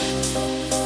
[0.00, 0.83] välkomna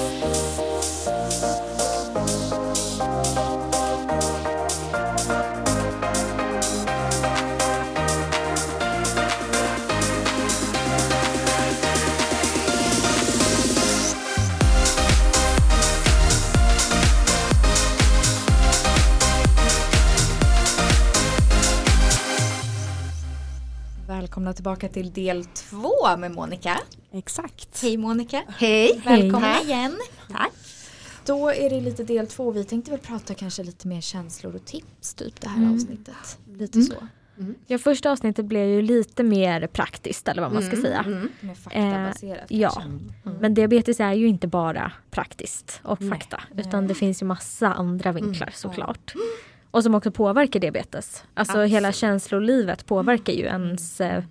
[24.58, 26.78] tillbaka till del två med Monica.
[27.12, 27.82] Exakt.
[27.82, 28.42] Hej Monica.
[28.58, 29.02] Hej.
[29.04, 29.64] Välkommen Hej.
[29.64, 29.96] igen.
[30.32, 30.52] Tack.
[31.26, 32.50] Då är det lite del två.
[32.50, 35.74] Vi tänkte väl prata kanske lite mer känslor och tips typ det här Mm.
[35.74, 36.38] avsnittet.
[36.58, 36.94] Lite så.
[37.66, 41.04] Ja, första avsnittet blev ju lite mer praktiskt eller vad man ska säga.
[41.06, 41.28] Mm.
[41.40, 42.70] Mer faktabaserat ja.
[42.70, 42.90] kanske.
[43.40, 46.10] Men diabetes är ju inte bara praktiskt och Nej.
[46.10, 46.40] fakta.
[46.56, 48.22] Utan det finns ju massa andra Mm.
[48.24, 49.14] vinklar såklart.
[49.70, 51.24] Och som också påverkar diabetes.
[51.34, 51.70] Alltså Absolut.
[51.70, 54.24] hela känslolivet påverkar ju ens eh,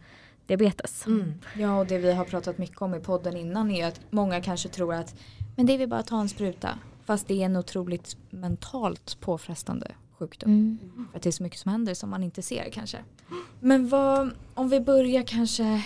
[0.48, 1.06] diabetes.
[1.08, 1.34] Mm.
[1.56, 4.70] Ja och det vi har pratat mycket om i podden innan är att många kanske
[4.70, 5.16] tror att
[5.58, 6.80] men det är väl bara att ta en spruta.
[7.06, 10.52] Fast det är en otroligt mentalt påfrestande sjukdom.
[10.52, 11.08] Mm.
[11.12, 12.98] För att det är så mycket som händer som man inte ser kanske.
[13.60, 15.84] Men vad, om vi börjar kanske.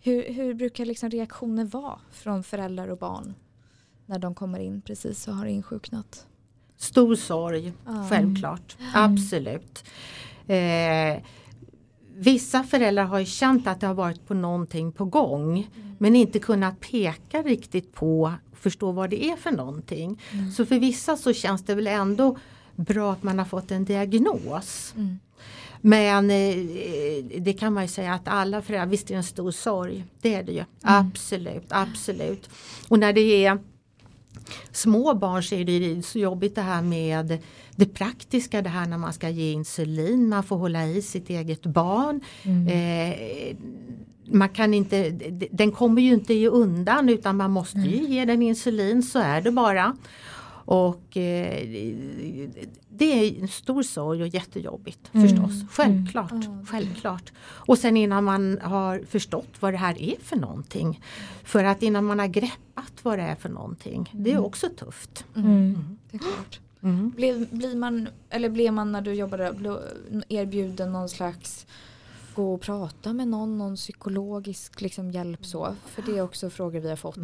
[0.00, 3.34] Hur, hur brukar liksom reaktioner vara från föräldrar och barn?
[4.06, 6.26] När de kommer in precis och har insjuknat.
[6.82, 8.06] Stor sorg, Ja.
[8.10, 8.76] självklart.
[8.94, 9.84] Absolut.
[10.46, 11.22] Eh,
[12.16, 15.68] vissa föräldrar har ju känt att det har varit på någonting på gång.
[15.98, 20.20] Men inte kunnat peka riktigt på och förstå vad det är för någonting.
[20.56, 22.36] Så för vissa så känns det väl ändå
[22.76, 24.94] bra att man har fått en diagnos.
[24.96, 25.18] Mm.
[25.80, 26.56] Men eh,
[27.40, 30.04] det kan man ju säga att alla föräldrar, visst är det en stor sorg.
[30.20, 30.64] Det är det ju.
[30.82, 32.50] Absolut, absolut.
[32.88, 33.58] Och när det är
[34.72, 37.38] små barn så är det så jobbigt det här med
[37.76, 41.66] det praktiska, det här när man ska ge insulin, man får hålla i sitt eget
[41.66, 42.20] barn.
[42.68, 43.56] Eh,
[44.34, 45.10] man kan inte,
[45.50, 49.40] den kommer ju inte i undan utan man måste ju ge den insulin, så är
[49.40, 49.96] det bara.
[50.64, 51.68] Och eh,
[52.88, 55.52] det är en stor sorg och jättejobbigt förstås.
[55.70, 57.32] Självklart, självklart.
[57.42, 61.00] Och sen innan man har förstått vad det här är för någonting.
[61.44, 64.10] För att innan man har greppat vad det är för någonting.
[64.14, 65.24] Det är också tufft.
[65.36, 65.98] Mm.
[66.10, 66.60] Det är klart.
[66.82, 67.10] Mm.
[67.10, 69.54] Blev, blir man, eller blev man när du jobbade
[70.28, 71.66] erbjuden någon slags
[72.34, 75.76] gå och prata med någon, någon psykologisk liksom hjälp så?
[75.86, 77.16] För det är också frågor vi har fått.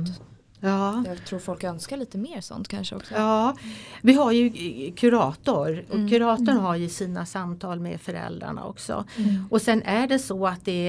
[0.61, 1.05] Ja.
[1.07, 3.15] Jag tror folk önskar lite mer sånt kanske också.
[3.15, 3.57] Ja,
[4.03, 4.51] vi har ju
[4.93, 6.11] kurator och Mm.
[6.11, 9.05] kuratorn har ju sina samtal med föräldrarna också.
[9.17, 9.45] Mm.
[9.51, 10.89] Och sen är det så att det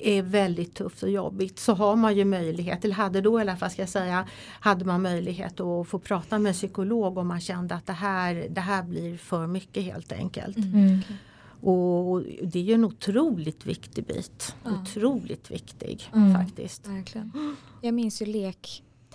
[0.00, 3.56] är, väldigt tufft och jobbigt så har man ju möjlighet, eller hade då i alla
[3.56, 4.26] fall ska jag säga,
[4.60, 8.46] hade man möjlighet att få prata med en psykolog om man kände att det här,
[8.50, 10.56] det här blir för mycket helt enkelt.
[10.56, 11.00] Mm.
[11.64, 14.54] Och det är ju en otroligt viktig bit.
[14.64, 14.70] Ja.
[14.82, 16.34] Otroligt viktig Mm.
[16.34, 16.88] faktiskt.
[16.88, 17.56] Verkligen.
[17.82, 18.26] Jag minns ju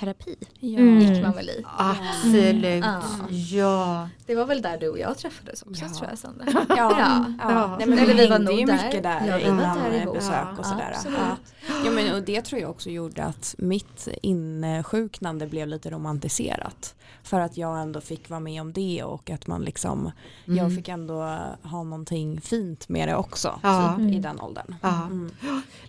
[0.06, 0.36] lekterapi.
[0.60, 0.80] Ja.
[0.80, 1.00] Mm.
[1.00, 1.64] Gick man väl i.
[1.78, 3.02] Absolut, Ja.
[3.30, 4.10] ja.
[4.26, 5.90] Det var väl där du och jag träffades också Ja.
[5.98, 6.46] tror jag Sandra.
[6.70, 7.26] Ja, Ja.
[7.40, 7.76] ja.
[7.80, 8.86] Nej, men Eller vi vi var nog där.
[8.86, 10.96] mycket där Ja, innan där besök Ja, och sådär.
[11.06, 11.38] Ja.
[11.86, 16.96] Ja, men, och det tror jag också gjorde att mitt insjuknande blev lite romantiserat.
[17.24, 20.12] För att jag ändå fick vara med om det och att man liksom,
[20.48, 20.58] Mm.
[20.58, 21.16] jag fick ändå
[21.64, 23.94] ha någonting fint med det också Ja.
[23.98, 24.22] typ, i Mm.
[24.22, 24.76] den åldern.
[24.82, 25.04] Ja.
[25.06, 25.32] Mm.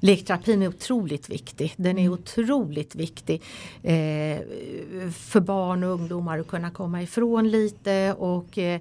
[0.00, 1.74] Lekterapin är otroligt viktig.
[1.76, 3.42] Den är otroligt viktig
[3.82, 8.80] eh, Eh, för barn och ungdomar att kunna komma ifrån lite och eh,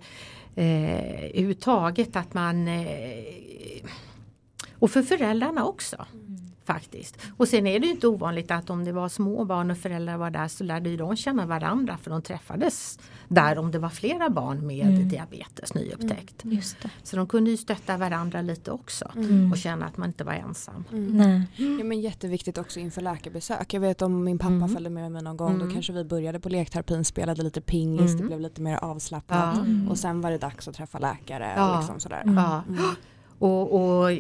[0.56, 3.84] eh, överhuvudtaget att man eh,
[4.80, 6.06] och för föräldrarna också.
[6.14, 6.39] Mm.
[6.74, 7.18] Faktiskt.
[7.38, 10.18] Och sen är det ju inte ovanligt att om det var små barn och föräldrar
[10.18, 13.90] var där så lärde ju de känna varandra för de träffades där om det var
[13.90, 15.10] flera barn med Mm.
[15.10, 16.42] diabetes nyupptäckt.
[16.46, 16.90] Just det.
[17.04, 19.52] Så de kunde ju stötta varandra lite också Mm.
[19.52, 20.84] och känna att man inte var ensam.
[20.92, 21.18] Mm.
[21.18, 21.42] Nej.
[21.80, 23.74] Ja, men jätteviktigt också inför läkarbesök.
[23.74, 24.70] Jag vet om min pappa Mm.
[24.70, 25.68] följde med mig någon gång Mm.
[25.68, 28.28] då kanske vi började på lekterapin, spelade lite pingis, det Mm.
[28.28, 29.58] blev lite mer avslappnat.
[29.58, 29.90] Mm.
[29.90, 31.54] Och sen var det dags att träffa läkare.
[31.56, 31.72] Ja.
[31.74, 32.22] Och liksom sådär.
[32.22, 32.36] Mm.
[32.38, 32.64] Ja.
[33.40, 34.12] Och, och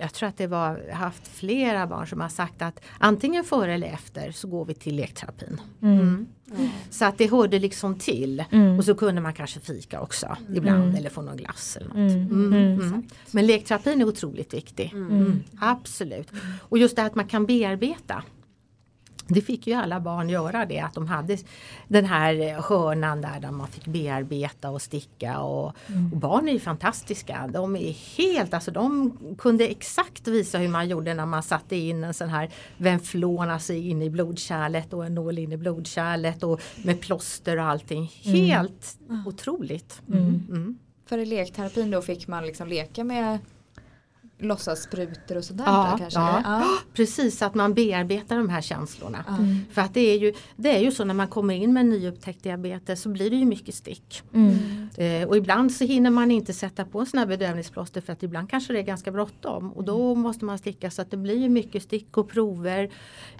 [0.00, 3.86] jag tror att det var haft flera barn som har sagt att antingen före eller
[3.86, 5.60] efter så går vi till lekterapin.
[5.82, 6.26] Mm.
[6.56, 6.68] Mm.
[6.90, 8.44] Så att det hörde liksom till.
[8.50, 8.78] Mm.
[8.78, 10.96] Och så kunde man kanske fika också ibland Mm.
[10.96, 11.96] eller få någon glass eller något.
[11.96, 12.26] Mm.
[12.26, 12.52] Mm.
[12.52, 12.80] Mm.
[12.80, 13.02] Mm.
[13.30, 14.90] Men lekterapin är otroligt viktig.
[14.94, 15.10] Mm.
[15.10, 15.42] Mm.
[15.60, 16.28] Absolut.
[16.60, 18.22] Och just det att man kan bearbeta.
[19.30, 21.36] Det fick ju alla barn göra det att de hade
[21.88, 25.66] den här hörnan där, där man fick bearbeta och sticka och,
[26.12, 27.50] och barn är ju fantastiska.
[27.52, 32.04] De är helt, alltså de kunde exakt visa hur man gjorde när man satte in
[32.04, 36.60] en sån här venflon alltså in i blodkärlet och en nål in i blodkärlet och
[36.84, 38.12] med plåster och allting.
[38.22, 40.02] Helt otroligt.
[40.08, 40.46] Mm.
[40.48, 40.78] Mm.
[41.06, 43.38] För i lekterapin då fick man liksom leka med
[44.40, 46.20] låtsassprutor och sådär Ja, där kanske?
[46.20, 46.40] ja.
[46.44, 46.64] ja.
[46.94, 49.24] Precis, att man bearbetar de här känslorna.
[49.28, 49.36] Ja.
[49.72, 52.42] För att det är, ju, det är ju så när man kommer in med nyupptäckt
[52.42, 54.22] diabetes så blir det ju mycket stick.
[54.34, 54.88] Mm.
[54.96, 58.22] Eh, och ibland så hinner man inte sätta på en sån här bedövningsplåster för att
[58.22, 59.72] ibland kanske det är ganska bråttom.
[59.72, 62.90] Och då måste man sticka så att det blir ju mycket stick och prover.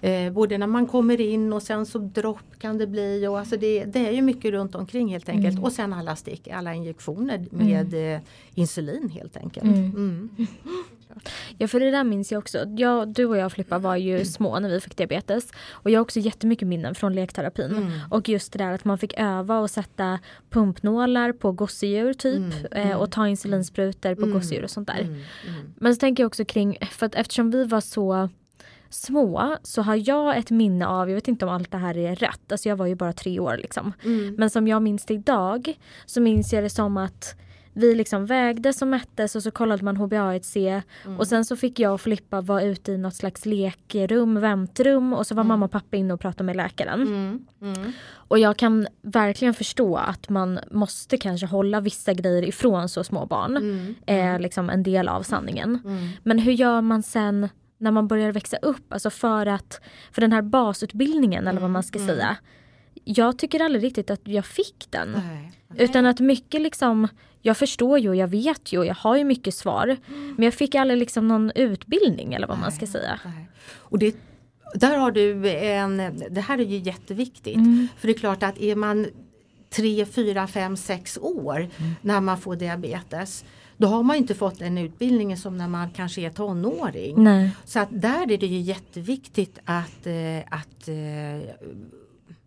[0.01, 3.27] Eh, både när man kommer in och sen så dropp kan det bli.
[3.27, 5.63] Och alltså det, det är ju mycket runt omkring helt enkelt.
[5.63, 8.21] Och sen alla stick, alla injektioner med eh,
[8.55, 9.67] insulin helt enkelt.
[11.11, 11.23] Mm.
[11.59, 12.59] Ja för det där minns jag också.
[12.77, 15.53] Jag, du och jag Filippa var ju små när vi fick diabetes.
[15.71, 17.71] Och jag har också jättemycket minnen från lekterapin.
[17.71, 17.91] Mm.
[18.11, 20.19] Och just det där att man fick öva och sätta
[20.51, 22.55] pumpnålar på gosedjur typ.
[22.71, 25.01] Eh, och ta insulinsprutor på gosedjur och sånt där.
[25.01, 25.13] Mm.
[25.13, 25.73] Mm.
[25.77, 28.29] Men så tänker jag också kring, för att eftersom vi var så
[28.91, 32.17] små så har jag ett minne av, jag vet inte om allt det här är
[32.17, 33.93] rätt, alltså jag var ju bara tre år liksom.
[34.05, 34.35] Mm.
[34.35, 35.75] Men som jag minns det idag
[36.07, 37.35] så minns jag det som att
[37.73, 40.83] vi liksom vägdes och mättes och så kollade man HbA1c
[41.19, 45.27] och sen så fick jag och Filippa vara ute i något slags lekrum, väntrum och
[45.27, 47.03] så var mamma och pappa inne och pratade med läkaren.
[47.03, 47.47] Mm.
[47.63, 47.93] Mm.
[48.13, 53.27] Och jag kan verkligen förstå att man måste kanske hålla vissa grejer ifrån så små
[53.27, 53.57] barn.
[53.57, 53.95] Mm.
[54.07, 55.81] Är liksom en del av sanningen.
[55.85, 56.09] Mm.
[56.23, 58.93] Men hur gör man sen när man börjar växa upp?
[58.93, 59.81] Alltså för att,
[60.13, 62.37] för den här basutbildningen eller vad man ska säga.
[63.17, 65.13] Jag tycker aldrig riktigt att jag fick den.
[65.13, 65.53] Nej.
[65.85, 67.09] Utan att mycket liksom,
[67.43, 69.97] jag förstår ju och jag vet ju och jag har ju mycket svar.
[70.37, 73.21] Men jag fick aldrig liksom någon utbildning eller vad man ska säga.
[73.25, 73.49] Nej.
[73.77, 74.17] Och det,
[74.75, 75.97] där har du en,
[76.31, 77.57] det här är ju jätteviktigt.
[77.57, 77.89] Mm.
[77.99, 79.07] För det är klart att är man
[79.71, 81.93] 3, 4, 5, 6 år Mm.
[82.03, 83.45] när man får diabetes
[83.77, 87.25] då har man inte fått den utbildningen som när man kanske är tonåring.
[87.25, 87.51] Nej.
[87.65, 91.51] Så att där är det ju jätteviktigt att, eh, att eh,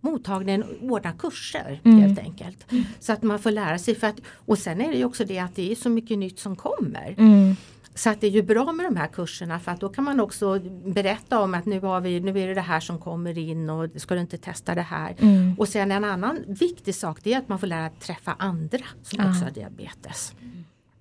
[0.03, 1.99] mottagningen ordnar kurser Mm.
[2.01, 2.65] helt enkelt.
[2.99, 3.95] Så att man får lära sig.
[3.95, 6.39] För att, och sen är det ju också det att det är så mycket nytt
[6.39, 7.15] som kommer.
[7.17, 7.55] Mm.
[7.95, 10.19] Så att det är ju bra med de här kurserna för att då kan man
[10.19, 13.69] också berätta om att nu, har vi, nu är det det här som kommer in
[13.69, 15.15] och ska du inte testa det här.
[15.19, 15.55] Mm.
[15.59, 18.79] Och sen en annan viktig sak det är att man får lära att träffa andra
[19.03, 19.29] som Ja.
[19.29, 20.33] också har diabetes.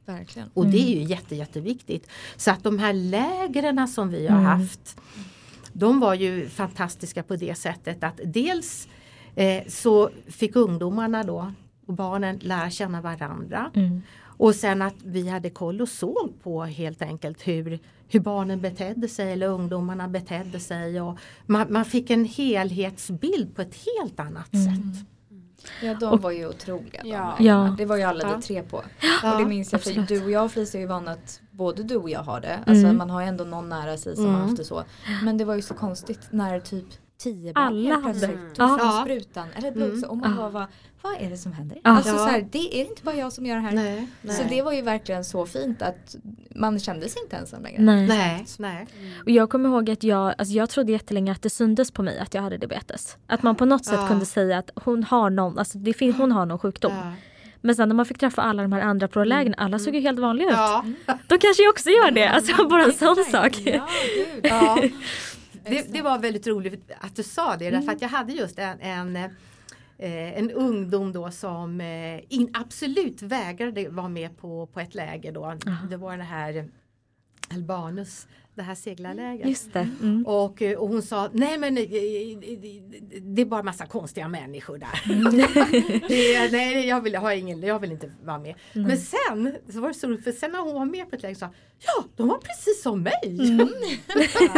[0.07, 0.49] Verkligen.
[0.55, 2.09] Och det är ju jätte, jätteviktigt.
[2.37, 4.61] Så att de här lägren som vi har Mm.
[4.61, 4.97] haft
[5.73, 8.89] de var ju fantastiska på det sättet att dels
[9.35, 11.53] eh, så fick ungdomarna då
[11.87, 13.71] och barnen lära känna varandra.
[13.75, 14.03] Mm.
[14.23, 17.79] Och sen att vi hade koll och såg på helt enkelt hur,
[18.09, 21.01] hur barnen betedde sig eller ungdomarna betedde sig.
[21.01, 24.67] Och man, man fick en helhetsbild på ett helt annat Mm.
[24.95, 25.07] sätt.
[25.83, 27.01] Ja de var ju otroliga.
[27.03, 27.37] de Ja.
[27.39, 27.75] Ja.
[27.79, 28.37] Det var ju alla Ja.
[28.37, 28.83] vi tre på.
[29.23, 31.83] Ja, och det minns jag för du och jag Felicia är ju vana att både
[31.83, 32.57] du och jag har det.
[32.67, 32.97] Alltså Mm.
[32.99, 34.35] man har ju ändå någon nära sig som Mm.
[34.37, 34.85] har haft det så.
[35.25, 36.85] Men det var ju så konstigt när typ
[37.19, 38.79] tio barn Alla helt plötsligt tog Ja.
[38.79, 39.01] fram Ja.
[39.05, 40.37] sprutan eller blodsocker och man Ja.
[40.37, 40.67] bara vad,
[41.03, 41.79] vad är det som händer?
[41.85, 41.91] Ja.
[41.91, 43.73] Alltså så här, det är inte bara jag som gör det här.
[43.73, 44.37] Nej, nej.
[44.37, 46.17] Så det var ju verkligen så fint att
[46.55, 47.83] man kände sig inte ensam längre.
[47.83, 48.07] Nej.
[48.09, 48.87] nej, nej.
[49.25, 52.19] Och jag kommer ihåg att jag, alltså jag trodde jättelänge att det syndes på mig
[52.19, 53.17] att jag hade diabetes.
[53.27, 54.09] Att man på något sätt Ja.
[54.09, 56.93] kunde säga att hon har någon, alltså det fin- hon har någon sjukdom.
[57.63, 60.01] Men sen när man fick träffa alla de här andra på lägren, alla såg ju
[60.01, 60.55] helt vanliga ut.
[60.55, 60.85] Ja.
[61.07, 63.61] Då kanske jag också gör det, alltså bara en sån sak.
[64.43, 64.79] Ja.
[65.65, 68.81] Det, det var väldigt roligt att du sa det därför att jag hade just en,
[68.81, 74.95] en, eh, en ungdom då som eh, in, absolut vägrade vara med på, på ett
[74.95, 75.55] läger då.
[75.91, 76.69] Det var det här
[77.51, 79.49] Albanus, det här seglarlägret.
[79.49, 79.89] Just det.
[80.03, 80.27] Mm.
[80.27, 81.85] Och, eh, och hon sa nej men eh,
[83.23, 85.01] det är bara massa konstiga människor där.
[86.09, 88.55] det, är- nej jag vill, ha ingen, jag vill inte vara med.
[88.73, 91.23] Men sen så var det så roligt för sen när hon var med på ett
[91.23, 91.49] läger sa
[91.87, 93.13] ja de var precis som mig.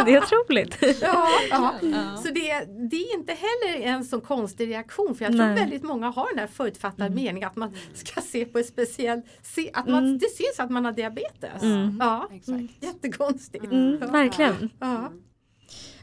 [0.06, 0.76] det är otroligt.
[1.02, 1.74] Ja, ja.
[1.82, 2.16] Ja.
[2.16, 5.54] Så det, det är inte heller en så konstig reaktion för jag tror Nej.
[5.54, 9.70] väldigt många har den här förutfattad mening att man ska se på ett speciellt, se,
[9.72, 10.18] att man, Mm.
[10.18, 11.62] det syns att man har diabetes.
[11.62, 11.96] Mm.
[12.00, 12.64] Ja, Exakt.
[12.80, 13.64] jättekonstigt.
[13.88, 14.06] Mm, Ja.
[14.06, 14.70] verkligen.
[14.80, 15.12] Ja.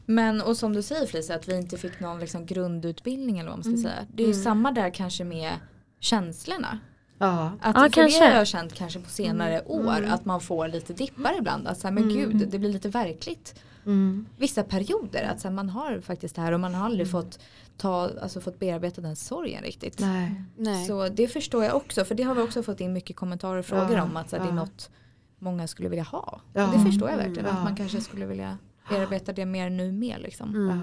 [0.06, 3.66] Men och som du säger Felicia att vi inte fick någon liksom grundutbildning eller vad
[3.66, 4.06] man ska säga.
[4.14, 5.54] Det är ju samma där kanske med
[6.00, 6.80] känslorna.
[7.18, 7.52] Ja.
[7.62, 8.20] Att, Ja, kanske.
[8.20, 11.68] det har jag känt kanske på senare år att man får lite dippar ibland.
[11.68, 13.60] Att så här, men gud det blir lite verkligt.
[13.86, 14.26] Mm.
[14.38, 17.40] Vissa perioder att så här, man har faktiskt det här och man har aldrig fått,
[17.78, 20.00] ta, alltså, fått bearbeta den sorgen riktigt.
[20.00, 20.44] Nej.
[20.58, 20.86] Nej.
[20.86, 23.66] Så det förstår jag också för det har vi också fått in mycket kommentarer och
[23.66, 24.62] frågor Ja, om att så här, det är ja.
[24.62, 24.90] något
[25.42, 26.42] många skulle vilja ha.
[26.54, 26.68] Ja.
[26.74, 27.58] Det förstår jag verkligen Mm.
[27.58, 28.58] att man kanske skulle vilja
[28.90, 30.50] bearbeta det mer nu med liksom.
[30.50, 30.68] Mm.
[30.68, 30.76] Ja.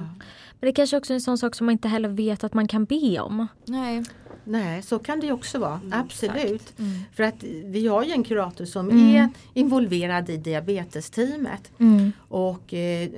[0.60, 2.68] Men det kanske också är en sån sak som man inte heller vet att man
[2.68, 3.46] kan be om.
[3.64, 4.04] Nej.
[4.44, 5.80] Nej, så kan det ju också vara.
[5.92, 6.78] Absolut.
[6.78, 6.98] Mm.
[7.14, 9.16] För att vi har ju en kurator som Mm.
[9.16, 11.72] är involverad i diabetesteamet.
[11.78, 12.12] Mm.
[12.28, 13.08] Och eh,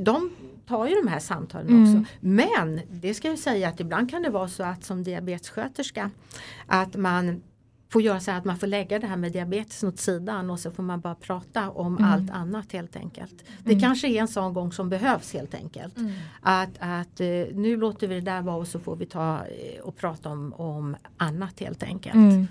[0.00, 0.30] de
[0.66, 1.82] tar ju de här samtalen Mm.
[2.00, 2.12] också.
[2.20, 6.10] Men det ska jag säga att ibland kan det vara så att som diabetessköterska
[6.66, 7.42] att man
[7.92, 10.70] får göra så att man får lägga det här med diabetes åt sidan och så
[10.70, 12.10] får man bara prata om Mm.
[12.12, 13.44] allt annat helt enkelt.
[13.64, 15.96] Det kanske är en sån gång som behövs helt enkelt.
[15.96, 16.12] Mm.
[16.40, 19.80] Att, att eh, nu låter vi det där vara och så får vi ta eh,
[19.82, 22.14] och prata om, om annat helt enkelt.
[22.14, 22.46] Mm.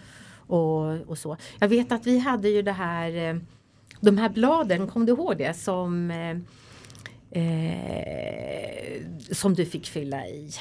[0.48, 1.38] Och, och så.
[1.60, 3.38] Jag vet att vi hade ju det här eh,
[4.00, 5.53] de här bladen, kom du ihåg det?
[5.57, 6.38] Som, eh,
[9.31, 10.51] som du fick fylla i.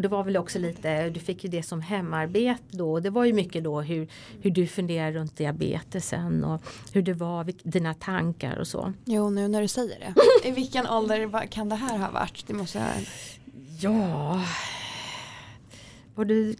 [0.00, 3.00] Och det var väl också lite, du fick ju det som hemarbete då.
[3.00, 4.08] Det var ju mycket då hur,
[4.40, 8.92] hur du funderar runt diabetesen och hur det var, vilk- dina tankar och så.
[9.04, 10.14] Jo, nu när du säger det.
[10.48, 12.44] I vilken ålder kan det här ha varit?
[12.46, 12.88] Det måste jag...
[13.80, 14.42] Ja,
[16.14, 16.56] var du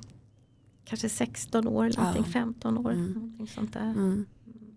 [0.85, 2.03] kanske 16 år eller Ja.
[2.05, 2.91] någonting, 15 år?
[2.93, 3.13] Mm.
[3.13, 3.81] Någonting sånt där.
[3.91, 4.27] Mm.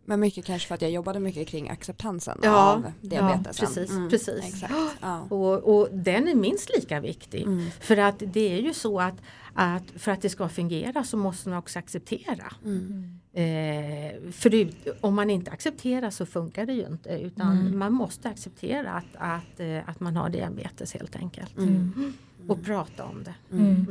[0.06, 3.68] Men mycket kanske för att jag jobbade mycket kring acceptansen Ja, av diabetesen.
[3.70, 3.76] ja,
[4.10, 4.54] precis, precis.
[4.54, 4.74] Exakt.
[5.02, 5.22] Ja.
[5.30, 7.42] Och, och den är minst lika viktig.
[7.42, 7.72] Mm.
[7.80, 9.16] För att det är ju så att,
[9.54, 12.54] att för att det ska fungera så måste man också acceptera.
[12.66, 13.20] Mm.
[13.34, 14.70] Eh, för
[15.02, 17.80] om man inte accepterar så funkar det ju inte utan Mm.
[17.80, 21.58] man måste acceptera att, att, eh, att man har diabetes helt enkelt.
[21.58, 22.14] Mm.
[22.48, 23.36] Och prata om det.
[23.52, 23.86] Mm.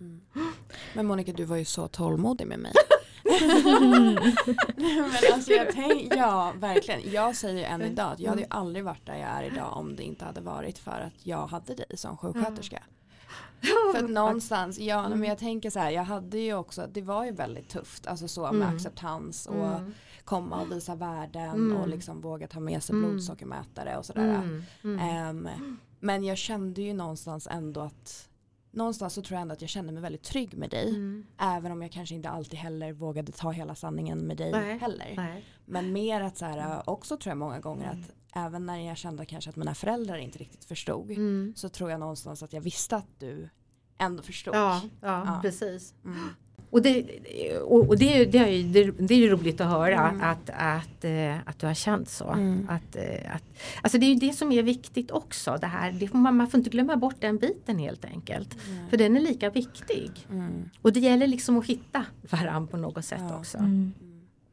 [0.00, 0.20] Mm.
[0.94, 2.72] Men Monica du var ju så tålmodig med mig.
[4.76, 7.12] Men alltså jag tänk, ja verkligen.
[7.12, 9.76] Jag säger ju än idag att jag hade ju aldrig varit där jag är idag
[9.76, 12.82] om det inte hade varit för att jag hade dig som sjuksköterska.
[13.94, 17.24] För att någonstans, ja men jag tänker så här, jag hade ju också, det var
[17.24, 18.74] ju väldigt tufft, alltså så med Mm.
[18.76, 19.94] acceptans och Mm.
[20.24, 21.76] komma och visa värden Mm.
[21.76, 23.10] och liksom våga ta med sig Mm.
[23.10, 24.34] blodsockermätare och sådär.
[24.34, 24.62] Mm.
[24.84, 24.98] Mm.
[24.98, 25.48] Ehm,
[26.00, 28.28] men jag kände ju någonstans ändå att
[28.74, 30.88] Någonstans så tror jag ändå att jag kände mig väldigt trygg med dig.
[30.88, 31.26] Mm.
[31.38, 34.78] Även om jag kanske inte alltid heller vågade ta hela sanningen med dig Nej.
[34.78, 35.12] heller.
[35.16, 35.44] Nej.
[35.64, 39.26] Men mer att så här, också tror jag många gånger att även när jag kände
[39.26, 41.10] kanske att mina föräldrar inte riktigt förstod.
[41.10, 41.52] Mm.
[41.56, 43.48] Så tror jag någonstans att jag visste att du
[43.98, 44.54] ändå förstod.
[44.54, 45.38] Ja, ja, Ja.
[45.42, 45.94] precis.
[46.78, 47.62] Mm.
[47.62, 50.08] Och det, och det, är ju- det, är ju, det, är ju roligt att höra
[50.10, 50.22] Mm.
[50.22, 52.30] att, att, eh, att du har känt så.
[52.30, 52.68] Mm.
[52.70, 53.42] Att, eh, att,
[53.82, 55.58] alltså det är ju det som är viktigt också.
[55.60, 58.56] Det här, det får man, man får inte glömma bort den biten helt enkelt.
[58.90, 60.10] För den är lika viktig.
[60.30, 60.70] Mm.
[60.82, 63.38] Och det gäller liksom att hitta varandra på något sätt Ja.
[63.38, 63.58] också.
[63.58, 63.92] Mm.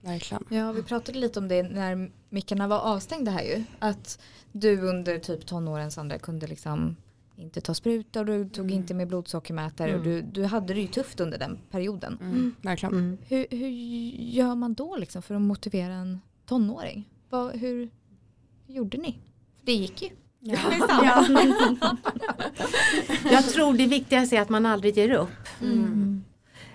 [0.03, 0.43] Verkligen.
[0.49, 3.63] Ja, vi pratade lite om det när mickarna var avstängda här ju.
[3.79, 4.19] Att
[4.51, 6.95] du under typ tonåren Sandra kunde liksom
[7.41, 8.77] inte ta spruta och du tog Mm.
[8.77, 10.15] inte med blodsockermätare och Mm.
[10.31, 12.17] du, du hade det ju tufft under den perioden.
[12.21, 12.55] Mm.
[12.61, 12.93] Verkligen.
[12.95, 13.17] Mm.
[13.27, 13.67] Hur, hur
[14.19, 17.09] gör man då liksom för att motivera en tonåring?
[17.29, 17.89] Vad, hur,
[18.67, 19.17] hur gjorde ni?
[19.61, 20.09] Det gick ju.
[20.39, 20.57] Ja.
[21.03, 21.25] Ja.
[23.31, 25.29] Jag tror det viktigaste är att man aldrig ger upp.
[25.61, 26.23] Mm.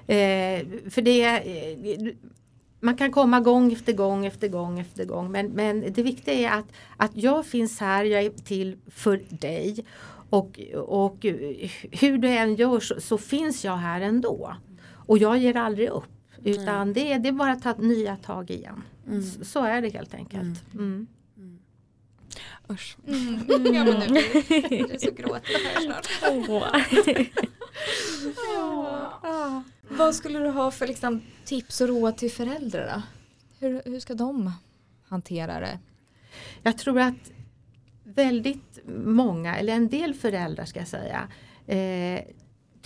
[0.07, 2.15] Eh, för det eh,
[2.87, 6.59] man kan komma gång efter gång efter gång efter gång men, men det viktiga är
[6.59, 6.67] att,
[6.97, 9.85] att jag finns här, jag är till för dig
[10.31, 11.27] och, och
[11.93, 14.55] hur du än gör så, så finns jag här ändå.
[15.09, 16.05] Och jag ger aldrig upp
[16.45, 18.83] utan det, är- det är bara att ta nya tag igen.
[19.07, 19.23] Mm.
[19.23, 20.75] Så, så är det helt enkelt.
[20.75, 21.07] Mm.
[22.71, 22.97] Usch.
[23.09, 23.75] Mm.
[23.75, 24.21] Ja, men nu
[24.89, 26.09] det så gråta här snart.
[26.49, 26.77] Åh.
[29.89, 33.03] Vad skulle du ha för liksom, tips och råd till föräldrar då?
[33.67, 34.53] Hur, hur ska de
[35.09, 35.79] hantera det?
[36.63, 37.33] Jag tror att
[38.05, 41.29] väldigt många, eller en del föräldrar ska jag säga,
[41.67, 42.25] eh,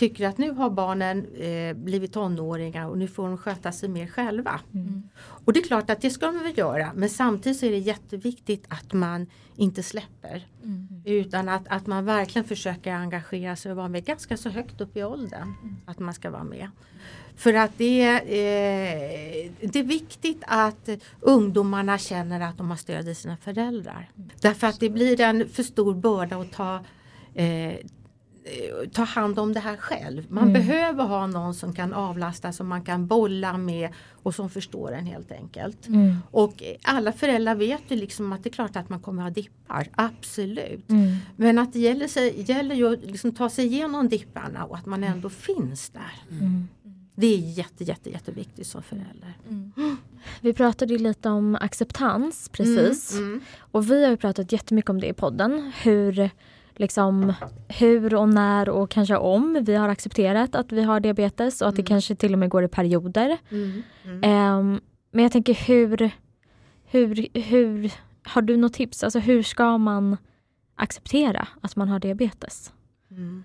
[0.00, 4.06] tycker att nu har barnen eh, blivit tonåringar och nu får de sköta sig mer
[4.06, 4.60] själva.
[4.74, 5.02] Mm.
[5.18, 7.78] Och det är klart att det ska de väl göra men samtidigt så är det
[7.78, 9.26] jätteviktigt att man
[9.56, 10.46] inte släpper.
[10.64, 10.88] Mm.
[11.04, 14.96] Utan att, att man verkligen försöker engagera sig och vara med ganska så högt upp
[14.96, 15.54] i åldern.
[15.62, 15.76] Mm.
[15.86, 16.70] Att man ska vara med.
[17.36, 20.88] För att det är, eh, det är viktigt att
[21.20, 24.10] ungdomarna känner att de har stöd i sina föräldrar.
[24.40, 26.84] Därför att det blir en för stor börda att ta
[27.34, 27.74] eh,
[28.92, 30.26] ta hand om det här själv.
[30.28, 30.52] Man Mm.
[30.52, 33.88] behöver ha någon som kan avlasta, som man kan bolla med
[34.22, 35.86] och som förstår en helt enkelt.
[35.88, 36.16] Mm.
[36.30, 39.88] Och alla föräldrar vet ju liksom att det är klart att man kommer ha dippar,
[39.92, 40.90] absolut.
[40.90, 41.16] Mm.
[41.36, 44.86] Men att det gäller, sig, gäller ju att liksom ta sig igenom dipparna och att
[44.86, 46.12] man ändå finns där.
[46.30, 46.68] Mm.
[47.14, 49.34] Det är jätte, jätte, jätteviktigt som förälder.
[49.48, 49.96] Mm.
[50.40, 53.12] Vi pratade lite om acceptans precis.
[53.12, 53.40] Mm, mm.
[53.58, 55.72] Och vi har pratat jättemycket om det i podden.
[55.82, 56.30] Hur,
[56.80, 57.32] liksom,
[57.68, 61.76] hur och när och kanske om vi har accepterat att vi har diabetes och att
[61.76, 61.86] det Mm.
[61.86, 63.38] kanske till och med går i perioder.
[63.50, 63.82] Mm.
[64.22, 66.10] Ehm, men jag tänker hur,
[66.84, 69.04] hur, hur, har du något tips?
[69.04, 70.16] Alltså hur ska man
[70.74, 72.72] acceptera att man har diabetes?
[73.10, 73.42] Mm.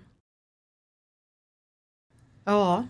[2.44, 2.84] Ja.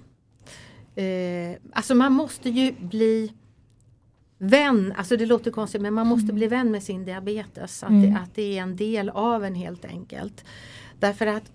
[1.03, 3.33] Eh, alltså man måste ju bli
[4.39, 6.35] vän, alltså det låter konstigt men man måste Mm.
[6.37, 7.83] bli vän med sin diabetes.
[7.83, 8.03] Att, Mm.
[8.13, 10.45] det, att det är en del av en helt enkelt.
[10.99, 11.53] Därför att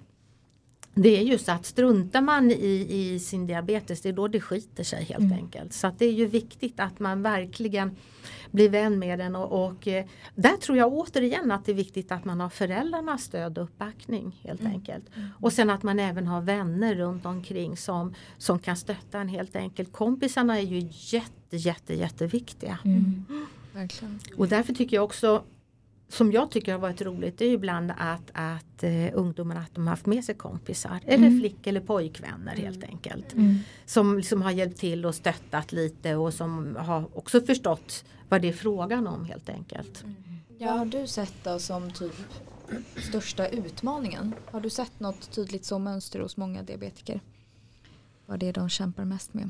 [0.93, 4.83] det är just att struntar man i, i sin diabetes det är då det skiter
[4.83, 5.33] sig helt Mm.
[5.33, 5.73] enkelt.
[5.73, 7.95] Så att det är ju viktigt att man verkligen
[8.51, 10.05] blir vän med den och, och eh,
[10.35, 14.39] där tror jag återigen att det är viktigt att man har föräldrarnas stöd och uppbackning
[14.43, 15.05] helt enkelt.
[15.39, 19.55] Och sen att man även har vänner runt omkring som, som kan stötta en helt
[19.55, 19.91] enkelt.
[19.91, 22.79] Kompisarna är ju jätte jätte jätteviktiga.
[22.85, 23.25] Mm.
[24.37, 25.43] Och därför tycker jag också
[26.11, 29.75] som jag tycker har varit roligt det är ju ibland att, att eh, ungdomarna att
[29.75, 31.39] de har haft med sig kompisar eller Mm.
[31.39, 33.33] flick eller pojkvänner helt enkelt.
[33.33, 33.55] Mm.
[33.85, 38.49] Som liksom har hjälpt till och stöttat lite och som har också förstått vad det
[38.49, 40.03] är frågan om helt enkelt.
[40.59, 42.13] Vad har du sett då som typ
[42.97, 44.33] största utmaningen?
[44.51, 47.19] Har du sett något tydligt så mönster hos många diabetiker?
[48.25, 49.49] Vad det är de kämpar mest med?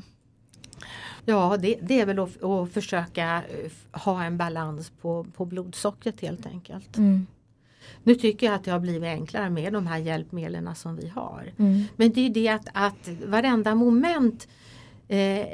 [1.24, 6.20] Ja det, det är väl att, att försöka eh, ha en balans på, på blodsockret
[6.20, 6.96] helt enkelt.
[6.96, 7.26] Mm.
[8.02, 11.52] Nu tycker jag att det har blivit enklare med de här hjälpmedlen som vi har.
[11.56, 11.84] Mm.
[11.96, 14.48] Men det är det att, att varenda moment
[15.08, 15.46] eh,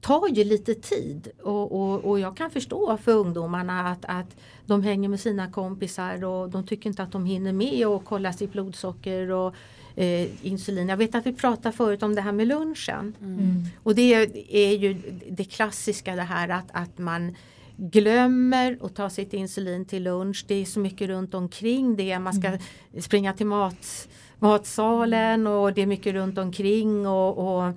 [0.00, 4.36] tar ju lite tid och, och, och jag kan förstå för ungdomarna att, att
[4.66, 8.32] de hänger med sina kompisar och de tycker inte att de hinner med att kolla
[8.32, 9.54] sitt blodsocker och
[9.96, 10.88] eh, insulin.
[10.88, 13.14] Jag vet att vi pratade förut om det här med lunchen.
[13.20, 13.64] Mm.
[13.82, 14.14] Och det
[14.50, 17.36] är ju det klassiska det här att, att man
[17.76, 20.44] glömmer att ta sitt insulin till lunch.
[20.48, 22.18] Det är så mycket runt omkring det.
[22.18, 22.58] Man ska
[23.00, 24.08] springa till mat,
[24.38, 27.06] matsalen och det är mycket runt omkring.
[27.06, 27.72] Och, och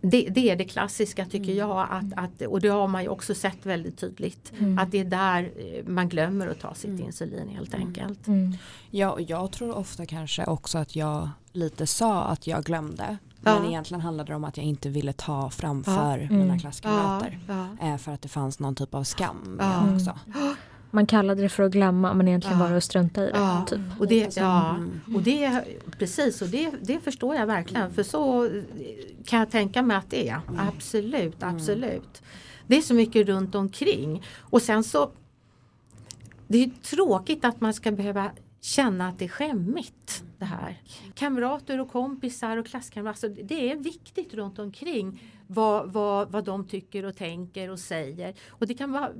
[0.00, 3.34] det, det är det klassiska tycker jag att, att, och det har man ju också
[3.34, 4.52] sett väldigt tydligt.
[4.58, 4.78] Mm.
[4.78, 8.26] Att det är där eh, man glömmer att ta sitt insulin helt enkelt.
[8.26, 8.52] Mm.
[8.90, 13.16] Ja, och jag tror ofta kanske också att jag lite sa att jag glömde.
[13.44, 13.58] Ja.
[13.60, 16.38] Men egentligen handlade det om att jag inte ville ta framför Mm.
[16.38, 17.38] mina Ja, klasskamrater.
[17.48, 17.66] ja.
[17.88, 19.94] Eh, För att det fanns någon typ av skam Ja.
[19.94, 20.18] också.
[20.94, 22.64] Man kallade det för att glömma men egentligen Ja.
[22.64, 23.38] var det att strunta i det.
[23.38, 23.80] Ja, Typ.
[23.98, 25.00] och det, ja, Mm.
[25.14, 25.64] och det,
[25.98, 28.50] precis och det, det förstår jag verkligen för så
[29.24, 30.40] kan jag tänka mig att det är.
[30.58, 32.22] Absolut, absolut.
[32.66, 35.10] Det är så mycket runt omkring och sen så
[36.48, 38.30] det är ju tråkigt att man ska behöva
[38.64, 40.82] känna att det är skämmigt det här.
[41.14, 46.66] Kamrater och kompisar och klasskamrater, alltså det är viktigt runt omkring vad, vad, vad de
[46.66, 48.34] tycker och tänker och säger.
[48.48, 49.10] Och det kan vara,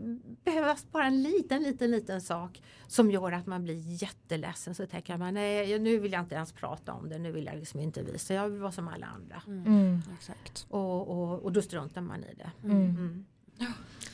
[0.45, 4.75] behövas bara en liten, liten, liten sak som gör att man blir jätteledsen.
[4.75, 7.57] Så tänker man, nej nu vill jag inte ens prata om det, nu vill jag
[7.57, 9.43] liksom inte visa, jag vill vara som alla andra.
[9.47, 10.03] Mm.
[10.19, 10.67] Exakt.
[10.69, 12.51] Och, och, och då struntar man i det.
[12.65, 12.81] Mm.
[12.81, 13.25] Mm.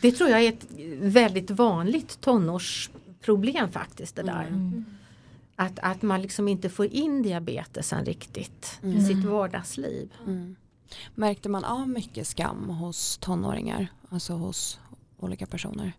[0.00, 0.66] Det tror jag är ett
[1.02, 4.46] väldigt vanligt tonårsproblem faktiskt det där.
[5.60, 9.00] Att, att man liksom inte får in diabetesen riktigt i Mm.
[9.06, 10.12] sitt vardagsliv.
[10.26, 10.56] Mm.
[11.14, 13.86] Märkte man av mycket skam hos tonåringar?
[14.08, 14.80] Alltså hos
[15.18, 15.92] olika personer?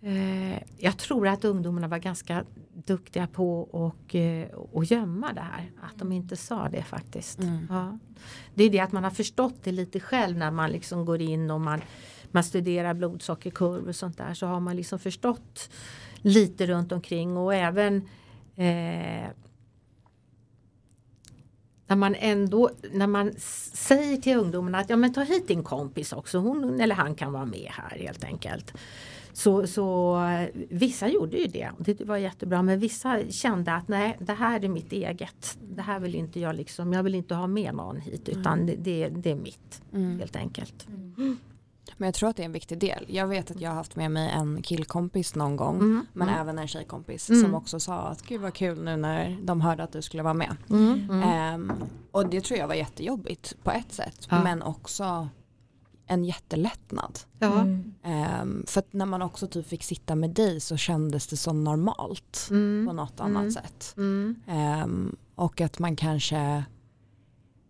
[0.00, 2.44] Eh, jag tror att ungdomarna var ganska
[2.86, 5.70] duktiga på och, eh, att gömma det här.
[5.82, 7.38] Att de inte sa det faktiskt.
[7.38, 7.66] Mm.
[7.70, 7.98] Ja.
[8.54, 11.50] Det är det att man har förstått det lite själv när man liksom går in
[11.50, 11.80] och man,
[12.30, 14.34] man studerar blodsockerkurvor och sånt där.
[14.34, 15.70] Så har man liksom förstått
[16.22, 17.96] lite runt omkring och även
[18.56, 19.28] eh,
[21.86, 23.32] när man ändå när man
[23.74, 27.32] säger till ungdomarna att ja men ta hit din kompis också, hon eller han kan
[27.32, 28.74] vara med här helt enkelt.
[29.34, 30.18] Så, så
[30.70, 34.64] vissa gjorde ju det och det var jättebra men vissa kände att nej det här
[34.64, 35.58] är mitt eget.
[35.70, 38.74] Det här vill inte jag liksom, jag vill inte ha med någon hit utan det,
[38.74, 40.18] det, det är mitt Mm.
[40.18, 40.86] helt enkelt.
[42.02, 43.04] Men jag tror att det är en viktig del.
[43.08, 45.76] Jag vet att jag har haft med mig en killkompis någon gång.
[45.76, 46.06] Mm.
[46.12, 46.40] Men mm.
[46.40, 47.42] även en tjejkompis Mm.
[47.42, 50.34] som också sa att gud vad kul nu när de hörde att du skulle vara
[50.34, 50.56] med.
[50.70, 51.10] Mm.
[51.10, 51.22] Mm.
[51.22, 51.72] Ehm,
[52.10, 54.26] och det tror jag var jättejobbigt på ett sätt.
[54.30, 54.42] Ja.
[54.42, 55.28] Men också
[56.06, 57.18] en jättelättnad.
[57.38, 57.64] Ja.
[58.02, 61.52] Ehm, för att när man också typ fick sitta med dig så kändes det så
[61.52, 62.46] normalt
[62.86, 63.36] på något Mm.
[63.36, 63.94] annat sätt.
[63.96, 64.36] Mm.
[64.46, 66.64] Ehm, och att man kanske,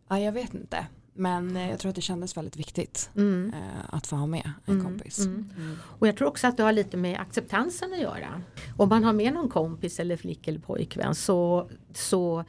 [0.08, 0.86] ja jag vet inte.
[1.14, 3.52] Men eh, jag tror att det kändes väldigt viktigt Mm.
[3.54, 5.18] eh, att få ha med en Mm, kompis.
[5.18, 5.50] mm.
[5.56, 5.76] Mm.
[5.98, 8.42] Och jag tror också att det har lite med acceptansen att göra.
[8.76, 12.44] Om man har med någon kompis eller flick eller pojkvän så, så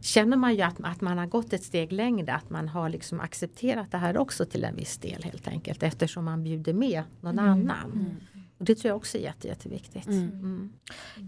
[0.00, 2.32] känner man ju att, att man har gått ett steg längre.
[2.34, 5.82] Att man har liksom accepterat det här också till en viss del helt enkelt.
[5.82, 7.50] Eftersom man bjuder med någon Mm.
[7.70, 8.16] annan.
[8.58, 10.06] Och det tror jag också är jätte, jätteviktigt.
[10.06, 10.28] Mm.
[10.28, 10.72] Mm.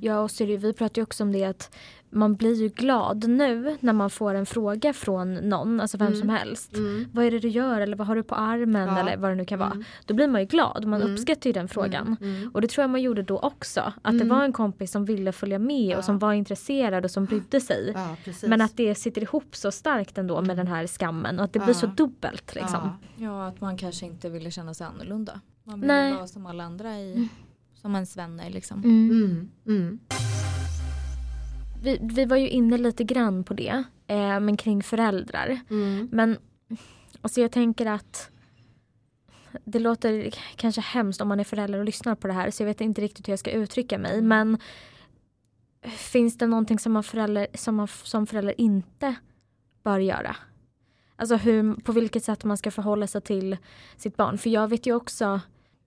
[0.01, 1.75] Ja och Siri, vi pratar ju också om det att
[2.11, 6.21] man blir ju glad nu när man får en fråga från någon, alltså vem Mm.
[6.21, 6.75] som helst.
[6.77, 7.07] Mm.
[7.12, 8.99] Vad är det du gör eller vad har du på armen Ja.
[8.99, 9.71] eller vad det nu kan vara.
[9.71, 9.85] Mm.
[10.07, 11.14] Då blir man ju glad, man Mm.
[11.14, 12.17] uppskattar ju den frågan.
[12.21, 12.51] Mm.
[12.55, 13.93] Och det tror jag man gjorde då också.
[14.03, 15.99] Att det var en kompis som ville följa med Ja.
[15.99, 17.93] och som var intresserad och som brydde sig.
[17.95, 18.17] Ja.
[18.49, 21.59] Men att det sitter ihop så starkt ändå med den här skammen och att det
[21.61, 22.81] blir så dubbelt liksom.
[23.17, 23.25] Ja.
[23.25, 25.41] Ja, att man kanske inte ville känna sig annorlunda.
[25.69, 26.15] Man vill Nej.
[26.15, 27.29] vara som alla andra i,
[27.75, 28.85] som ens vänner liksom.
[28.85, 29.11] Mm.
[29.11, 29.51] Mm.
[29.67, 29.99] Mm.
[31.83, 35.61] vi, vi var ju inne lite grann på det, eh, men kring föräldrar.
[35.71, 36.09] Mm.
[36.13, 36.39] Men
[37.21, 38.31] alltså jag tänker att
[39.65, 42.69] det låter kanske hemskt om man är förälder och lyssnar på det här så jag
[42.69, 44.59] vet inte riktigt hur jag ska uttrycka mig men
[45.83, 49.15] finns det någonting som man förälder, som, man, som förälder inte
[49.83, 50.37] bör göra?
[51.17, 53.57] Alltså hur, på vilket sätt man ska förhålla sig till
[53.97, 54.39] sitt barn.
[54.39, 55.41] För jag vet ju också,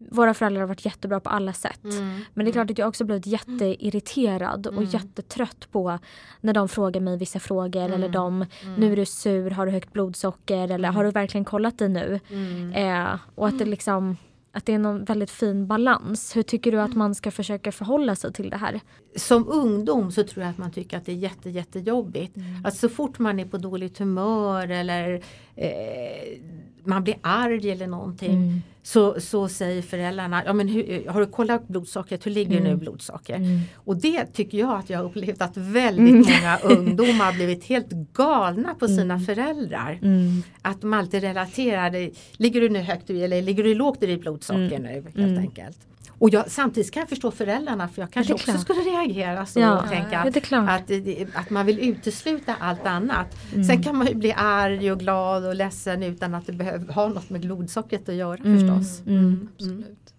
[0.09, 1.83] våra föräldrar har varit jättebra på alla sätt.
[1.83, 2.19] Mm.
[2.33, 4.85] Men det är klart att jag också blivit jätteirriterad och Mm.
[4.89, 5.99] jättetrött på
[6.41, 8.11] när de frågar mig vissa frågor eller Mm.
[8.11, 8.75] de, Mm.
[8.75, 12.19] nu är du sur, har du högt blodsocker eller har du verkligen kollat dig nu?
[12.29, 12.73] Mm.
[12.73, 14.17] Eh, och att det liksom
[14.53, 16.35] att det är någon väldigt fin balans.
[16.35, 18.79] Hur tycker du att man ska försöka förhålla sig till det här?
[19.15, 22.35] Som ungdom så tror jag att man tycker att det är jätte, jättejobbigt.
[22.63, 25.21] Att så fort man är på dåligt humör eller
[25.65, 26.39] eh,
[26.83, 28.61] man blir arg eller någonting Mm.
[28.83, 32.63] så, så säger föräldrarna, ja, men hur, har du kollat blodsockret, hur ligger Mm.
[32.71, 33.35] nu blodsocker?
[33.35, 33.59] Mm.
[33.75, 37.89] Och det tycker jag att jag har upplevt att väldigt många ungdomar har blivit helt
[38.13, 39.99] galna på sina föräldrar.
[40.01, 40.43] Mm.
[40.61, 42.09] Att de alltid relaterar,
[42.41, 44.81] ligger du nu högt eller ligger du lågt i ditt blodsocker Mm.
[44.83, 45.37] nu helt Mm.
[45.37, 45.77] enkelt.
[46.21, 49.79] Och jag, samtidigt kan jag förstå föräldrarna för jag kanske också skulle reagera så Ja,
[49.83, 50.69] och tänka ja, klart.
[50.69, 53.27] att, det- att man vill utesluta allt annat.
[53.53, 53.63] Mm.
[53.63, 57.07] Sen kan man ju bli arg och glad och ledsen utan att det behöver ha
[57.07, 58.59] något med blodsockret att göra Mm.
[58.59, 59.01] förstås.
[59.07, 59.47] Mm.
[59.55, 60.13] Absolut.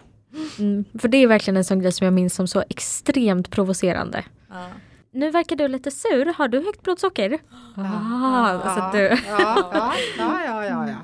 [0.58, 0.84] Mm.
[0.98, 4.24] För det är verkligen en sån grej som jag minns som så extremt provocerande.
[4.50, 4.66] Ja.
[5.14, 7.38] Nu verkar du lite sur, har du högt blodsocker?
[7.76, 8.98] Ah, alltså ja, du.
[9.28, 10.96] ja, ja, ja, ja, ja,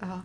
[0.00, 0.20] ja.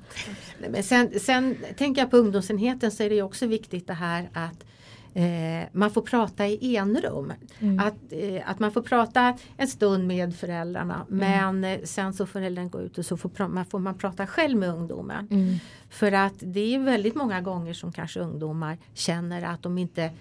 [0.70, 4.66] Men sen, sen tänker jag på ungdomsenheten så är det också viktigt det här att
[5.14, 7.34] eh, man får prata i enrum.
[7.60, 7.80] Mm.
[7.80, 11.20] Att, eh, att man får prata en stund med föräldrarna Mm.
[11.20, 14.28] men eh, sen så får föräldrarna gå ut och så får, man, får man prata
[14.28, 15.28] själv med ungdomen.
[15.32, 15.56] Mm.
[15.90, 20.12] För att det är väldigt många gånger som kanske ungdomar känner att de inte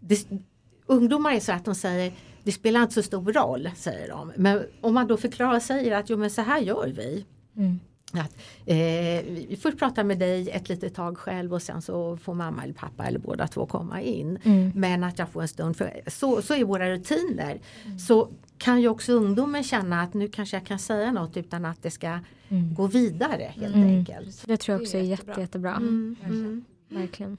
[0.00, 0.26] det,
[0.86, 4.32] Ungdomar är så att de säger det spelar inte så stor roll säger de.
[4.36, 7.24] Men om man då förklarar och säger att jo men så här gör vi.
[8.14, 8.24] Mm.
[8.26, 12.34] Att, eh, vi får prata med dig ett litet tag själv och sen så får
[12.34, 14.38] mamma eller pappa eller båda två komma in.
[14.44, 14.72] Mm.
[14.74, 17.60] Men att jag får en stund, för så, så är våra rutiner.
[18.08, 21.82] Så kan ju också ungdomen känna att nu kanske jag kan säga något utan att
[21.82, 22.74] det ska Mm.
[22.74, 23.88] gå vidare helt Mm.
[23.88, 24.44] enkelt.
[24.46, 25.32] Det tror jag Det är också är jättebra.
[25.32, 25.70] jätte, jättebra.
[25.76, 26.64] Mm, mm.
[26.88, 27.36] Verkligen.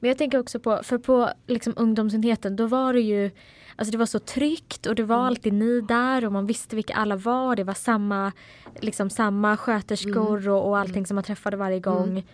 [0.00, 3.30] Men jag tänker också på, för på liksom ungdomsenheten då var det ju
[3.78, 6.94] Alltså det var så tryggt och det var alltid ni där och man visste vilka
[6.94, 7.56] alla var.
[7.56, 8.32] Det var samma,
[8.80, 12.24] liksom samma sköterskor och, och allting som man träffade varje gång.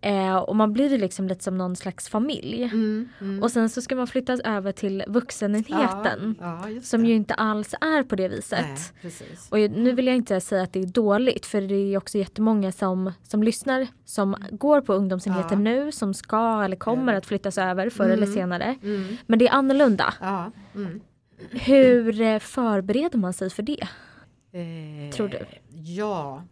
[0.00, 2.62] Eh, och man blir ju liksom lite som någon slags familj.
[2.62, 3.42] Mm, mm.
[3.42, 6.34] Och sen så ska man flyttas över till vuxenenheten.
[6.40, 8.66] Ja, ja, Som ju inte alls är på det viset.
[9.02, 9.12] Nej.
[9.50, 12.72] Och nu vill jag inte säga att det är dåligt för det är också jättemånga
[12.72, 15.72] som, som lyssnar som går på ungdomsenheten Ja.
[15.72, 18.34] nu som ska eller kommer att flyttas över förr eller Mm.
[18.34, 18.76] senare.
[18.82, 19.16] Mm.
[19.26, 20.14] Men det är annorlunda.
[20.74, 21.00] Mm.
[21.50, 23.82] Hur eh, förbereder man sig för det?
[24.52, 25.38] Eh, Tror du?
[25.70, 26.42] Ja.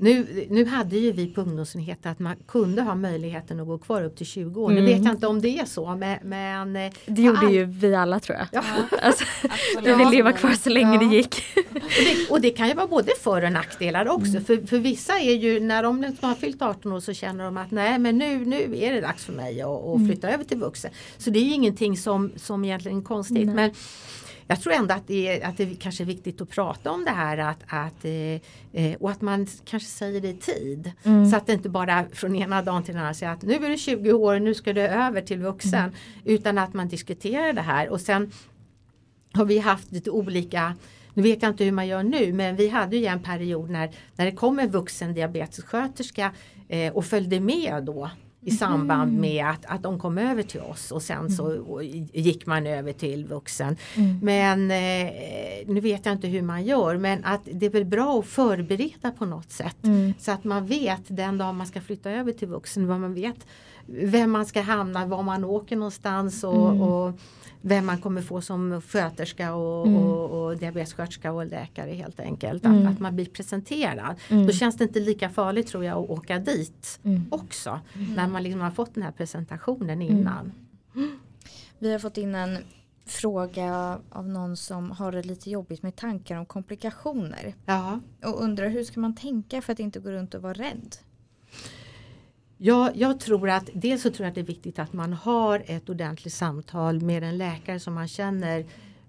[0.00, 4.02] Nu, nu hade ju vi på ungdomsenheten att man kunde ha möjligheten att gå kvar
[4.04, 4.68] upp till 20 år.
[4.70, 4.84] Nu Mm.
[4.92, 7.94] vet jag inte om det är så men, men eh, Det gjorde all- ju vi
[7.94, 8.46] alla tror jag.
[8.52, 8.62] Ja.
[9.02, 9.24] Alltså,
[9.84, 10.98] vi ville vara kvar så länge Ja.
[11.00, 11.42] det gick.
[11.56, 14.30] Och det, och det kan ju vara både för och nackdelar också.
[14.30, 14.44] Mm.
[14.44, 17.70] För, för vissa är ju när de har fyllt 18 år så känner de att
[17.70, 20.06] nej men nu, nu är det dags för mig att, att Mm.
[20.08, 20.90] flytta över till vuxen.
[21.18, 23.46] Så det är ju ingenting som, som egentligen är konstigt.
[23.46, 23.54] Nej.
[23.54, 23.70] Men
[24.48, 27.10] jag tror ändå att det, är, att det kanske är viktigt att prata om det
[27.10, 28.40] här att, att, eh,
[28.72, 30.92] eh, och att man kanske säger det i tid.
[31.02, 31.30] Mm.
[31.30, 33.70] Så att det inte bara från ena dagen till den andra säger att nu är
[33.70, 35.80] du 20 år, nu ska du över till vuxen.
[35.80, 35.92] Mm.
[36.24, 38.32] Utan att man diskuterar det här och sen
[39.32, 40.74] har vi haft lite olika
[41.14, 43.90] nu vet jag inte hur man gör nu men vi hade ju en period när,
[44.16, 46.32] när det kom en vuxen diabetessköterska
[46.68, 48.10] eh, och följde med då
[48.48, 52.46] i samband med att, att de kom över till oss och sen så och gick
[52.46, 53.76] man över till vuxen.
[53.94, 54.18] Mm.
[54.22, 55.12] Men eh,
[55.66, 59.10] nu vet jag inte hur man gör men att det är väl bra att förbereda
[59.10, 59.84] på något sätt.
[59.84, 60.14] Mm.
[60.18, 63.46] Så att man vet den dag man ska flytta över till vuxen vad man vet
[63.88, 66.82] vem man ska hamna, var man åker någonstans och, Mm.
[66.82, 67.12] och
[67.60, 70.02] vem man kommer få som sköterska och, Mm.
[70.02, 72.64] och, och diabetessköterska och läkare helt enkelt.
[72.64, 72.86] Mm.
[72.86, 74.16] Att, att man blir presenterad.
[74.28, 74.46] Mm.
[74.46, 77.24] Då känns det inte lika farligt tror jag att åka dit Mm.
[77.30, 77.80] också.
[78.16, 80.52] När man liksom har fått den här presentationen innan.
[81.78, 82.58] Vi har fått in en
[83.06, 87.54] fråga av någon som har det lite jobbigt med tankar om komplikationer.
[87.66, 88.00] Ja.
[88.24, 90.96] Och undrar hur ska man tänka för att inte gå runt och vara rädd?
[92.60, 95.62] Ja, jag tror att dels så tror jag att det är viktigt att man har
[95.66, 98.66] ett ordentligt samtal med en läkare som man känner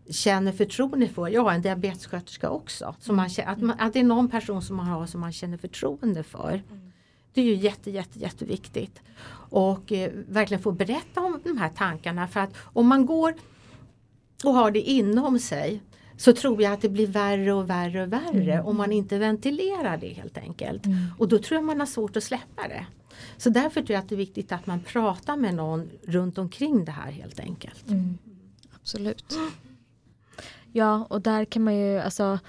[0.09, 1.27] känner förtroende för.
[1.27, 2.95] Jag har en diabetessköterska också.
[2.99, 5.31] Som man, känner- att, man, att det är någon person som man har som man
[5.33, 6.61] känner förtroende för.
[7.33, 9.01] Det är ju jätte, jätte, jätteviktigt.
[9.51, 13.33] Och eh, verkligen få berätta om de här tankarna för att om man går
[14.43, 15.81] och har det inom sig
[16.17, 19.97] så tror jag att det blir värre och värre och värre om man inte ventilerar
[19.97, 20.83] det helt enkelt.
[21.17, 22.85] Och då tror jag man har svårt att släppa det.
[23.37, 26.85] Så därför tror jag att det är viktigt att man pratar med någon runt omkring
[26.85, 27.85] det här helt enkelt.
[28.75, 29.33] Absolut.
[30.71, 32.39] Ja, och där kan man ju alltså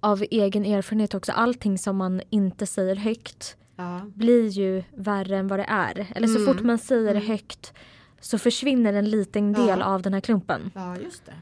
[0.00, 4.00] av egen erfarenhet också, allting som man inte säger högt Ja.
[4.14, 6.06] blir ju värre än vad det är.
[6.14, 6.46] Eller så Mm.
[6.54, 7.72] fort man säger det högt
[8.20, 9.84] så försvinner en liten del Ja.
[9.84, 10.70] av den här klumpen.
[10.74, 11.34] ja, just det.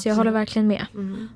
[0.00, 0.86] Så jag håller verkligen med.
[0.94, 1.28] Mm.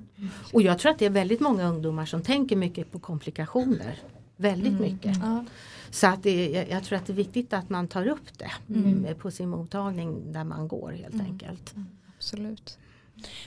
[0.53, 3.99] Och jag tror att det är väldigt många ungdomar som tänker mycket på komplikationer.
[4.37, 5.17] Väldigt mycket.
[5.23, 5.45] Ja.
[5.90, 8.51] Så att det, jag, jag tror att det är viktigt att man tar upp det
[8.75, 11.75] mm, på sin mottagning där man går helt enkelt.
[12.16, 12.79] Absolut.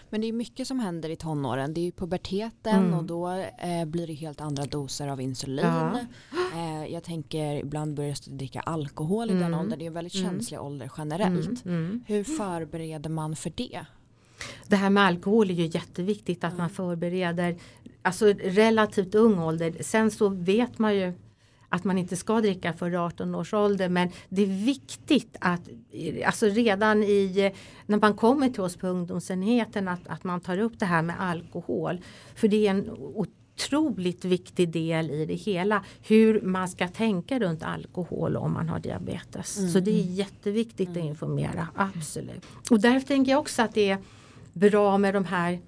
[0.10, 1.74] Men det är mycket som händer i tonåren.
[1.74, 2.94] Det är ju puberteten Mm.
[2.94, 5.66] och då eh, blir det helt andra doser av insulin.
[5.66, 6.00] Ja.
[6.56, 9.60] Eh, jag tänker ibland börjar du dricka alkohol i den Mm.
[9.60, 9.80] åldern.
[9.80, 10.30] Det är en väldigt Mm.
[10.32, 11.66] känslig ålder generellt.
[11.66, 12.04] Mm, mm.
[12.08, 13.86] Hur förbereder man för det?
[14.68, 17.58] Det här med alkohol är ju jätteviktigt att man förbereder
[18.02, 19.76] alltså relativt ung ålder.
[19.82, 21.14] Sen så vet man ju
[21.70, 25.62] att man inte ska dricka för 18 års ålder men det är viktigt att
[26.26, 27.52] alltså redan i
[27.86, 31.22] när man kommer till oss på ungdomsenheten att, att man tar upp det här med
[31.22, 32.02] alkohol.
[32.36, 32.90] För det är en
[33.60, 38.80] otroligt viktig del i det hela hur man ska tänka runt alkohol om man har
[38.80, 39.74] diabetes.
[39.74, 42.46] Så det är jätteviktigt att informera, absolut.
[42.70, 43.98] Och därför tänker jag också att det är
[44.54, 45.60] bra med de här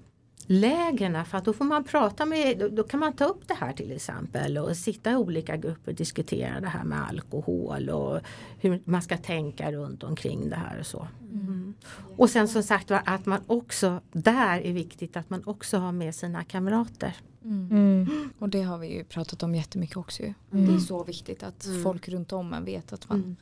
[0.46, 3.54] lägena för att då får man prata med, då, då kan man ta upp det
[3.54, 8.20] här till exempel och sitta i olika grupper och diskutera det här med alkohol och
[8.60, 11.08] hur man ska tänka runt omkring det här och så.
[11.32, 11.74] Mm.
[12.16, 15.92] Och sen som sagt var att man också, där är viktigt att man också har
[15.92, 17.16] med sina kamrater.
[17.44, 18.30] Mm.
[18.38, 20.22] Och det har vi ju pratat om jättemycket också.
[20.22, 20.34] Mm.
[20.50, 21.82] Det är så viktigt att Mm.
[21.82, 23.36] folk runt om en vet att man Mm.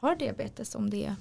[0.00, 1.14] har diabetes om det är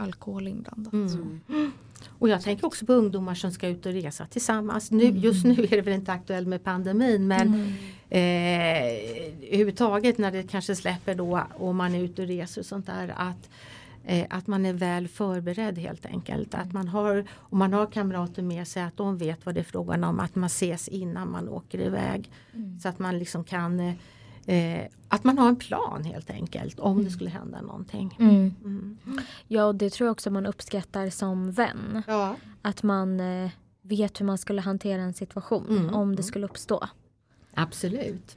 [0.00, 0.92] alkohol inblandat.
[0.92, 1.72] Mm.
[2.08, 4.90] Och jag tänker också på ungdomar som ska ut och resa tillsammans.
[4.90, 7.54] Nu, Just nu är det väl inte aktuellt med pandemin men
[8.08, 8.20] eh,
[9.50, 13.14] överhuvudtaget när det kanske släpper då och man är ute och reser och sånt där
[13.16, 13.50] att
[14.04, 16.54] eh, att man är väl förberedd helt enkelt.
[16.54, 19.64] Att man har, om man har kamrater med sig att de vet vad det är
[19.64, 20.20] frågan om.
[20.20, 22.30] Att man ses innan man åker iväg.
[22.82, 23.94] Så att man liksom kan eh,
[24.54, 28.16] eh, Att man har en plan helt enkelt om det skulle hända någonting.
[28.20, 28.54] Mm.
[28.64, 28.98] Mm.
[29.48, 32.02] Ja, och det tror jag också man uppskattar som vän.
[32.06, 32.36] Ja.
[32.62, 33.50] Att man eh,
[33.82, 35.94] vet hur man skulle hantera en situation Mm.
[35.94, 36.88] om det skulle uppstå.
[37.54, 38.36] Absolut.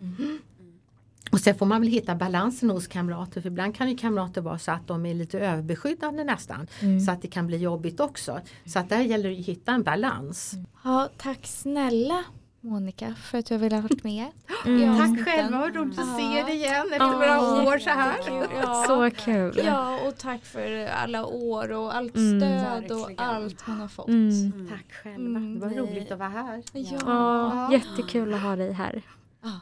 [1.32, 4.60] Och sen får man väl hitta balansen hos kamrater för ibland kan ju kamrater vara
[4.60, 6.68] så att de är lite överbeskyddande nästan.
[7.06, 8.40] Så att det kan bli jobbigt också.
[8.66, 10.54] Så att där gäller det att hitta en balans.
[10.84, 12.24] Ja, tack snälla
[12.66, 14.26] Monica för att du har velat varit med.
[14.66, 14.98] Mm.
[15.16, 18.18] Tack själva, vad roligt att se dig igen efter Ja, några år så här.
[18.62, 18.84] Ja.
[18.88, 19.62] Så kul.
[19.66, 22.40] Ja, och tack för alla år och allt Mm.
[22.40, 23.20] stöd och Verkligen.
[23.30, 24.08] allt man har fått.
[24.08, 24.68] Mm.
[24.70, 26.64] Tack själva, Mm, det var roligt att vara här.
[26.74, 26.98] Ja.
[27.06, 29.02] Ja, jättekul att ha dig här.
[29.44, 29.60] Ja.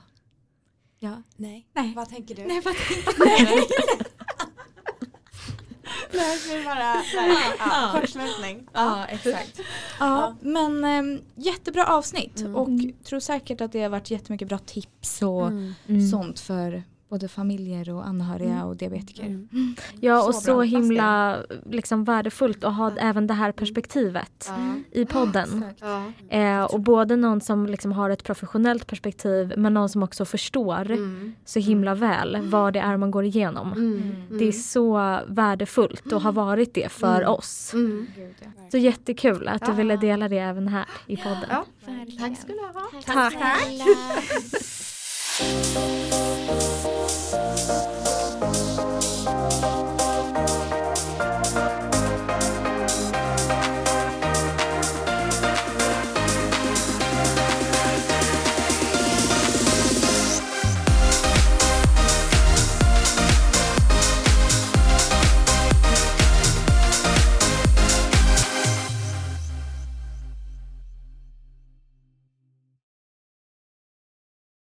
[1.00, 1.22] ja.
[1.36, 1.68] Nej.
[1.74, 1.94] Nej.
[1.96, 2.46] Vad tänker du?
[2.46, 3.68] Nej, vad tänkte Nej.
[6.14, 6.94] Nej, vi bara,
[7.28, 8.68] nej, ja, kortslutning.
[8.74, 9.60] Ja, exakt.
[10.00, 12.70] Ja, men äm, jättebra avsnitt och
[13.04, 16.10] tror säkert att det har varit jättemycket bra tips och Mm.
[16.12, 19.24] sånt för både familjer och anhöriga och diabetiker.
[19.26, 19.48] Mm.
[20.00, 21.38] Ja, och Så så, himla
[21.70, 24.56] liksom, värdefullt att ha även det här perspektivet Ja.
[24.92, 25.66] i podden.
[26.30, 30.92] Eh, och både någon som liksom har ett professionellt perspektiv men någon som också förstår
[30.92, 31.34] Mm.
[31.46, 33.72] så himla väl vad det är man går igenom.
[33.74, 34.14] Mm.
[34.40, 37.30] Det är så värdefullt och har varit det för Mm.
[37.34, 37.74] oss.
[37.74, 38.08] Mm.
[38.72, 39.76] Så jättekul att du Ja.
[39.76, 41.46] ville dela det även här i podden.
[41.50, 41.66] Ja.
[42.20, 42.90] Tack ska du ha.
[43.06, 43.34] Tack.
[43.34, 43.68] Tack.
[47.32, 48.01] snälla.